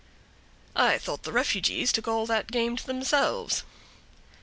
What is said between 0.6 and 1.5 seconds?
"I thought the